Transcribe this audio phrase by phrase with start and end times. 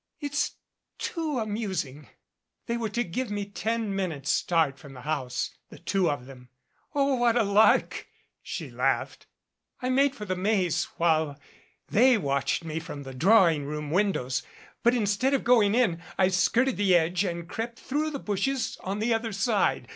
[0.19, 0.55] "It's
[0.97, 2.07] too amusing.
[2.65, 6.25] They were to give me ten min utes' start from the house the two of
[6.25, 6.49] them.
[6.95, 8.07] Oh, what a lark!"
[8.41, 9.27] she laughed.
[9.79, 11.39] "I made for the Maze, while
[11.89, 14.41] they watched me from the drawing room windows;
[14.81, 18.97] but instead of going in, I skirted the edge and crept through the bushes on
[18.97, 19.87] the other side.